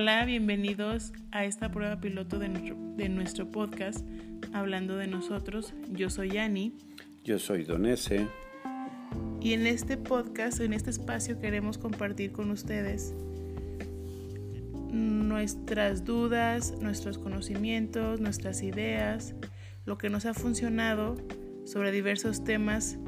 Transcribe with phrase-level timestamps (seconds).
[0.00, 4.06] Hola, bienvenidos a esta prueba piloto de nuestro, de nuestro podcast
[4.52, 5.74] Hablando de nosotros.
[5.90, 6.72] Yo soy Yani.
[7.24, 8.28] Yo soy Donese.
[9.40, 13.12] Y en este podcast, en este espacio, queremos compartir con ustedes
[14.92, 19.34] nuestras dudas, nuestros conocimientos, nuestras ideas,
[19.84, 21.16] lo que nos ha funcionado
[21.64, 22.98] sobre diversos temas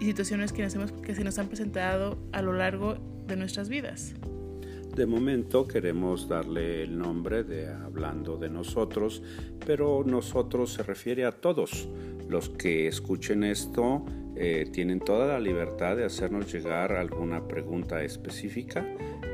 [0.00, 2.96] y situaciones que, nos hemos, que se nos han presentado a lo largo
[3.28, 4.16] de nuestras vidas.
[4.94, 9.22] De momento queremos darle el nombre de hablando de nosotros,
[9.66, 11.88] pero nosotros se refiere a todos.
[12.28, 14.04] Los que escuchen esto
[14.36, 18.84] eh, tienen toda la libertad de hacernos llegar alguna pregunta específica,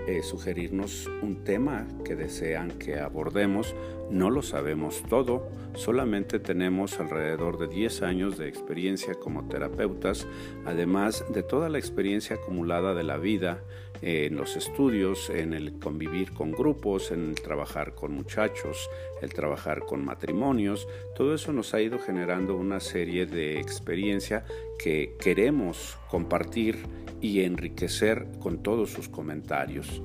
[0.07, 3.75] eh, sugerirnos un tema que desean que abordemos.
[4.11, 10.27] No lo sabemos todo, solamente tenemos alrededor de 10 años de experiencia como terapeutas,
[10.67, 13.63] además de toda la experiencia acumulada de la vida
[14.03, 18.89] en los estudios, en el convivir con grupos, en el trabajar con muchachos,
[19.21, 24.45] el trabajar con matrimonios, todo eso nos ha ido generando una serie de experiencia
[24.83, 26.79] que queremos compartir
[27.21, 30.03] y enriquecer con todos sus comentarios.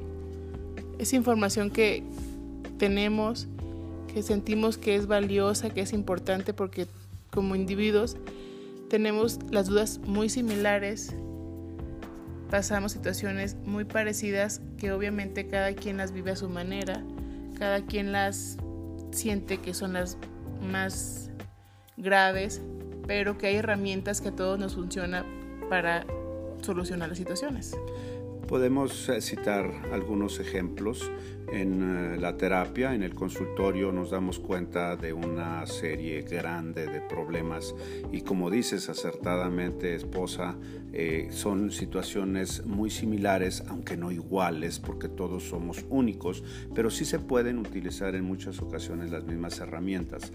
[1.00, 2.04] Es información que
[2.78, 3.48] tenemos,
[4.14, 6.88] que sentimos que es valiosa, que es importante porque
[7.32, 8.18] como individuos
[8.90, 11.16] tenemos las dudas muy similares
[12.50, 17.04] pasamos situaciones muy parecidas que obviamente cada quien las vive a su manera,
[17.58, 18.58] cada quien las
[19.12, 20.18] siente que son las
[20.62, 21.30] más
[21.98, 22.62] graves,
[23.08, 25.26] pero que hay herramientas que a todos nos funcionan
[25.70, 26.06] para
[26.62, 27.76] solucionar las situaciones.
[28.48, 31.12] Podemos eh, citar algunos ejemplos.
[31.52, 37.02] En eh, la terapia, en el consultorio, nos damos cuenta de una serie grande de
[37.02, 37.74] problemas
[38.12, 40.56] y como dices acertadamente, esposa,
[40.94, 46.44] eh, son situaciones muy similares, aunque no iguales, porque todos somos únicos,
[46.76, 50.32] pero sí se pueden utilizar en muchas ocasiones las mismas herramientas.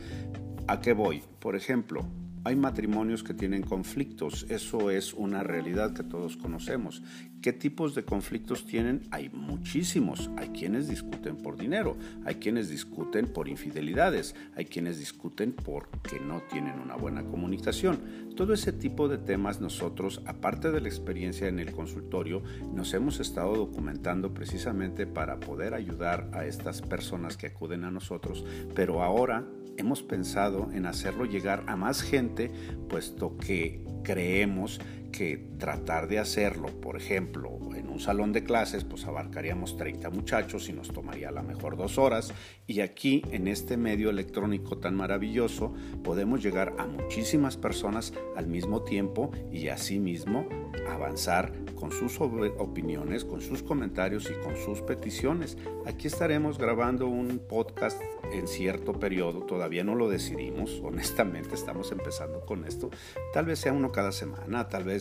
[0.66, 1.22] ¿A qué voy?
[1.41, 2.04] Por ejemplo,
[2.44, 7.02] hay matrimonios que tienen conflictos, eso es una realidad que todos conocemos.
[7.42, 9.02] ¿Qué tipos de conflictos tienen?
[9.10, 10.30] Hay muchísimos.
[10.36, 16.42] Hay quienes discuten por dinero, hay quienes discuten por infidelidades, hay quienes discuten porque no
[16.50, 17.98] tienen una buena comunicación.
[18.40, 22.42] Todo ese tipo de temas nosotros, aparte de la experiencia en el consultorio,
[22.72, 28.46] nos hemos estado documentando precisamente para poder ayudar a estas personas que acuden a nosotros,
[28.74, 29.44] pero ahora
[29.76, 32.50] hemos pensado en hacerlo llegar a más gente,
[32.88, 34.80] puesto que creemos
[35.10, 40.69] que tratar de hacerlo, por ejemplo, en un salón de clases, pues abarcaríamos 30 muchachos
[40.69, 42.32] y nos tomaría a lo mejor dos horas.
[42.66, 48.82] Y aquí, en este medio electrónico tan maravilloso, podemos llegar a muchísimas personas al mismo
[48.82, 50.49] tiempo y asimismo
[50.88, 55.56] avanzar con sus opiniones, con sus comentarios y con sus peticiones.
[55.87, 58.00] Aquí estaremos grabando un podcast
[58.32, 62.91] en cierto periodo, todavía no lo decidimos, honestamente estamos empezando con esto.
[63.32, 65.00] Tal vez sea uno cada semana, tal vez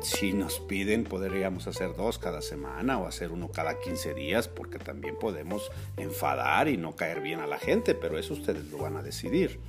[0.00, 4.78] si nos piden podríamos hacer dos cada semana o hacer uno cada 15 días porque
[4.78, 8.96] también podemos enfadar y no caer bien a la gente, pero eso ustedes lo van
[8.96, 9.60] a decidir.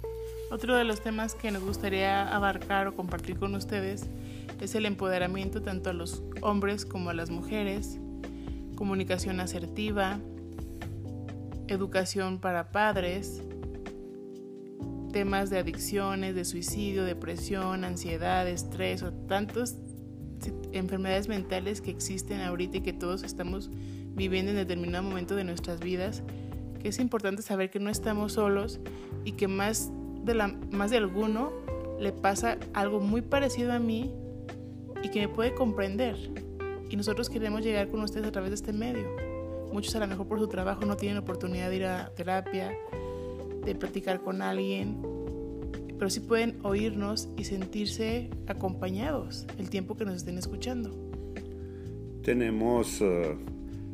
[0.51, 4.07] Otro de los temas que nos gustaría abarcar o compartir con ustedes
[4.59, 7.99] es el empoderamiento tanto a los hombres como a las mujeres,
[8.75, 10.19] comunicación asertiva,
[11.67, 13.41] educación para padres,
[15.11, 19.77] temas de adicciones, de suicidio, depresión, ansiedad, estrés o tantas
[20.71, 23.69] enfermedades mentales que existen ahorita y que todos estamos
[24.15, 26.23] viviendo en determinado momento de nuestras vidas,
[26.81, 28.79] que es importante saber que no estamos solos
[29.25, 29.91] y que más
[30.23, 31.51] de, la, más de alguno
[31.99, 34.13] le pasa algo muy parecido a mí
[35.03, 36.15] y que me puede comprender.
[36.89, 39.07] Y nosotros queremos llegar con ustedes a través de este medio.
[39.71, 42.75] Muchos a lo mejor por su trabajo no tienen oportunidad de ir a terapia,
[43.65, 44.97] de platicar con alguien,
[45.97, 50.91] pero sí pueden oírnos y sentirse acompañados el tiempo que nos estén escuchando.
[52.23, 53.35] Tenemos eh,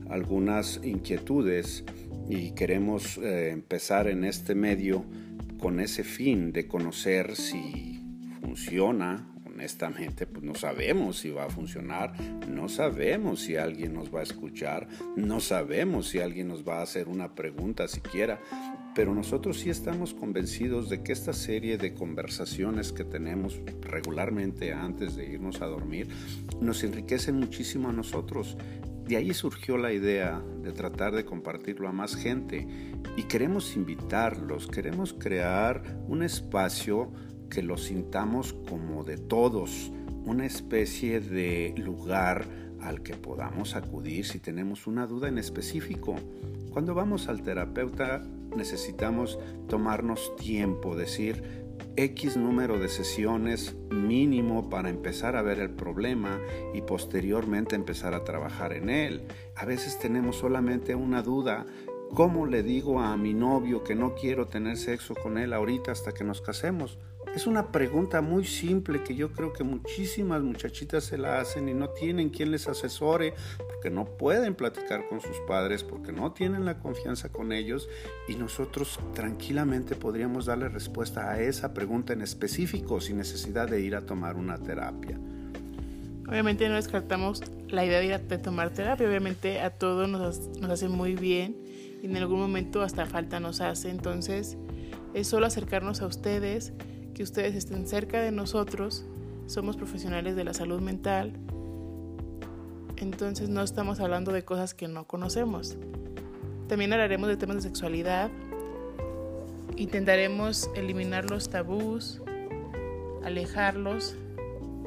[0.09, 1.83] algunas inquietudes
[2.29, 5.05] y queremos eh, empezar en este medio
[5.59, 8.01] con ese fin de conocer si
[8.41, 12.13] funciona honestamente, pues no sabemos si va a funcionar,
[12.49, 16.81] no sabemos si alguien nos va a escuchar, no sabemos si alguien nos va a
[16.81, 18.41] hacer una pregunta siquiera,
[18.95, 25.17] pero nosotros sí estamos convencidos de que esta serie de conversaciones que tenemos regularmente antes
[25.17, 26.07] de irnos a dormir
[26.61, 28.57] nos enriquecen muchísimo a nosotros.
[29.05, 32.67] De ahí surgió la idea de tratar de compartirlo a más gente
[33.17, 37.11] y queremos invitarlos, queremos crear un espacio
[37.49, 39.91] que lo sintamos como de todos,
[40.23, 42.45] una especie de lugar
[42.79, 46.15] al que podamos acudir si tenemos una duda en específico.
[46.71, 48.23] Cuando vamos al terapeuta
[48.55, 51.65] necesitamos tomarnos tiempo, decir,
[51.97, 56.39] X número de sesiones mínimo para empezar a ver el problema
[56.73, 59.23] y posteriormente empezar a trabajar en él.
[59.55, 61.65] A veces tenemos solamente una duda.
[62.13, 66.13] ¿Cómo le digo a mi novio que no quiero tener sexo con él ahorita hasta
[66.13, 66.97] que nos casemos?
[67.35, 71.73] Es una pregunta muy simple que yo creo que muchísimas muchachitas se la hacen y
[71.73, 76.63] no tienen quien les asesore porque no pueden platicar con sus padres, porque no tienen
[76.63, 77.89] la confianza con ellos
[78.29, 83.97] y nosotros tranquilamente podríamos darle respuesta a esa pregunta en específico sin necesidad de ir
[83.97, 85.19] a tomar una terapia.
[86.29, 90.71] Obviamente no descartamos la idea de ir a tomar terapia, obviamente a todos nos, nos
[90.71, 91.57] hace muy bien
[92.01, 94.57] y en algún momento hasta falta nos hace, entonces
[95.13, 96.71] es solo acercarnos a ustedes,
[97.15, 99.05] que ustedes estén cerca de nosotros,
[99.47, 101.31] somos profesionales de la salud mental,
[102.97, 105.77] entonces no estamos hablando de cosas que no conocemos.
[106.67, 108.29] También hablaremos de temas de sexualidad,
[109.77, 112.21] intentaremos eliminar los tabús,
[113.23, 114.15] alejarlos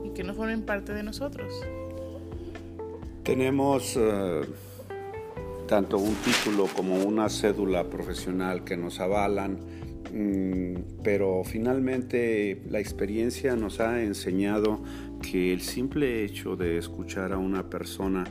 [0.05, 1.53] y que no formen parte de nosotros.
[3.23, 4.45] Tenemos uh,
[5.67, 9.78] tanto un título como una cédula profesional que nos avalan
[11.03, 14.83] pero finalmente la experiencia nos ha enseñado
[15.23, 18.25] que el simple hecho de escuchar a una persona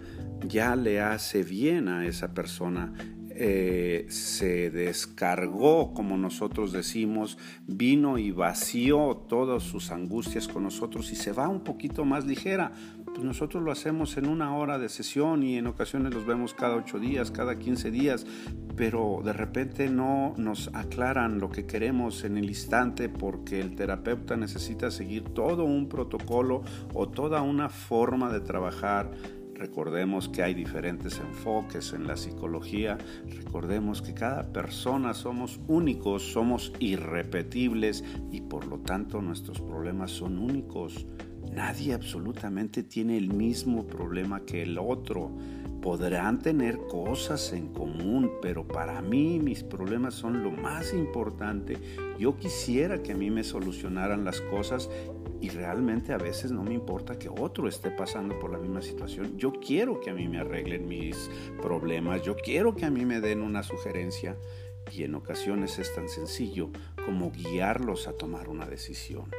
[0.47, 2.94] ya le hace bien a esa persona.
[3.39, 7.38] Eh, se descargó, como nosotros decimos,
[7.68, 12.71] vino y vació todas sus angustias con nosotros y se va un poquito más ligera.
[13.17, 16.75] Pues nosotros lo hacemos en una hora de sesión y en ocasiones los vemos cada
[16.75, 18.27] ocho días, cada quince días,
[18.75, 24.37] pero de repente no nos aclaran lo que queremos en el instante porque el terapeuta
[24.37, 26.61] necesita seguir todo un protocolo
[26.93, 29.09] o toda una forma de trabajar.
[29.55, 32.99] Recordemos que hay diferentes enfoques en la psicología.
[33.35, 40.37] Recordemos que cada persona somos únicos, somos irrepetibles y por lo tanto nuestros problemas son
[40.37, 41.07] únicos.
[41.57, 45.31] Nadie absolutamente tiene el mismo problema que el otro.
[45.81, 51.80] Podrán tener cosas en común, pero para mí mis problemas son lo más importante.
[52.19, 54.88] Yo quisiera que a mí me solucionaran las cosas
[55.42, 59.36] y realmente a veces no me importa que otro esté pasando por la misma situación.
[59.39, 63.19] Yo quiero que a mí me arreglen mis problemas, yo quiero que a mí me
[63.19, 64.38] den una sugerencia
[64.92, 66.69] y en ocasiones es tan sencillo
[67.03, 69.31] como guiarlos a tomar una decisión.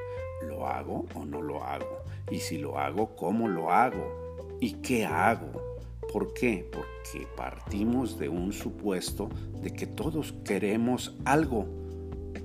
[0.43, 1.98] ¿Lo hago o no lo hago?
[2.31, 4.59] Y si lo hago, ¿cómo lo hago?
[4.61, 5.79] ¿Y qué hago?
[6.13, 6.69] ¿Por qué?
[6.71, 9.29] Porque partimos de un supuesto
[9.63, 11.67] de que todos queremos algo,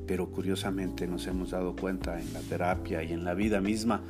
[0.06, 4.01] pero curiosamente nos hemos dado cuenta en la terapia y en la vida misma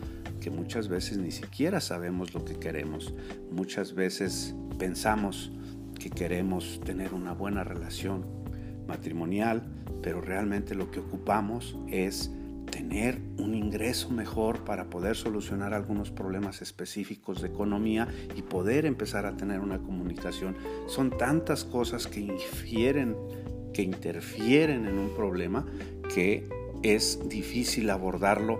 [0.41, 3.13] que muchas veces ni siquiera sabemos lo que queremos.
[3.51, 5.51] Muchas veces pensamos
[5.99, 8.25] que queremos tener una buena relación
[8.87, 9.63] matrimonial,
[10.01, 12.31] pero realmente lo que ocupamos es
[12.73, 19.27] tener un ingreso mejor para poder solucionar algunos problemas específicos de economía y poder empezar
[19.27, 20.55] a tener una comunicación.
[20.87, 23.15] Son tantas cosas que infieren,
[23.75, 25.67] que interfieren en un problema
[26.15, 26.49] que
[26.81, 28.59] es difícil abordarlo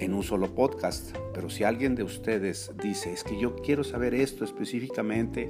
[0.00, 1.16] en un solo podcast.
[1.32, 5.48] Pero si alguien de ustedes dice, es que yo quiero saber esto específicamente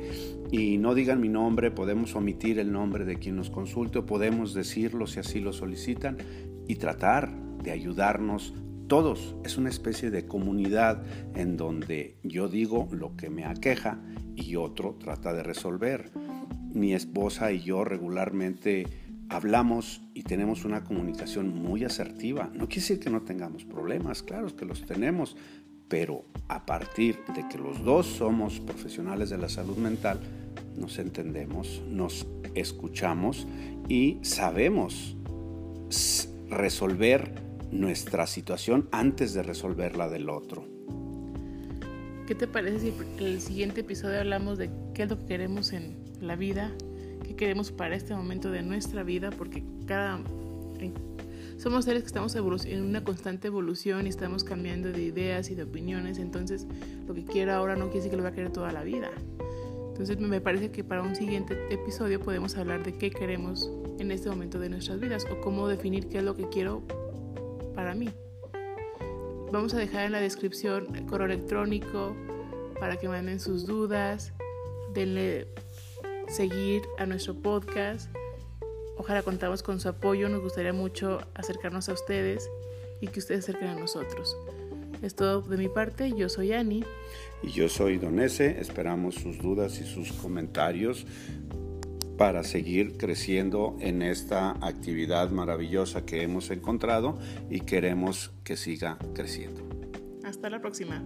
[0.51, 4.53] y no digan mi nombre, podemos omitir el nombre de quien nos consulte o podemos
[4.53, 6.19] decirlo si así lo solicitan
[6.69, 8.55] y tratar de ayudarnos
[8.89, 9.37] todos.
[9.45, 11.03] Es una especie de comunidad
[11.35, 14.01] en donde yo digo lo que me aqueja
[14.37, 16.11] y otro trata de resolver.
[16.75, 18.87] Mi esposa y yo regularmente
[19.29, 22.51] hablamos y tenemos una comunicación muy asertiva.
[22.53, 25.37] No quiere decir que no tengamos problemas, claro que los tenemos,
[25.89, 30.21] pero a partir de que los dos somos profesionales de la salud mental,
[30.77, 33.47] nos entendemos, nos escuchamos
[33.89, 35.17] y sabemos
[36.49, 37.35] resolver
[37.73, 40.65] nuestra situación antes de resolver la del otro.
[42.27, 42.89] ¿Qué te parece si
[43.19, 46.71] en el siguiente episodio hablamos de qué es lo que queremos en la vida,
[47.27, 49.31] qué queremos para este momento de nuestra vida?
[49.31, 50.21] Porque cada
[51.59, 55.63] somos seres que estamos en una constante evolución y estamos cambiando de ideas y de
[55.63, 56.67] opiniones, entonces
[57.07, 59.11] lo que quiero ahora no quiere decir que lo voy a querer toda la vida.
[59.91, 64.29] Entonces me parece que para un siguiente episodio podemos hablar de qué queremos en este
[64.29, 66.83] momento de nuestras vidas o cómo definir qué es lo que quiero
[67.75, 68.11] para mí.
[69.53, 72.17] Vamos a dejar en la descripción el correo electrónico
[72.81, 74.33] para que manden sus dudas,
[74.95, 75.47] denle
[76.29, 78.11] seguir a nuestro podcast.
[78.97, 82.49] Ojalá contamos con su apoyo, nos gustaría mucho acercarnos a ustedes
[83.01, 84.37] y que ustedes acerquen a nosotros.
[85.03, 86.13] Es todo de mi parte.
[86.17, 86.85] Yo soy Ani.
[87.43, 88.61] Y yo soy Donese.
[88.61, 91.05] Esperamos sus dudas y sus comentarios
[92.23, 97.19] para seguir creciendo en esta actividad maravillosa que hemos encontrado
[97.51, 99.61] y queremos que siga creciendo.
[100.23, 101.03] Hasta la próxima.